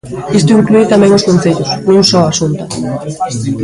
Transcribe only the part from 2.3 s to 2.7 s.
Xunta.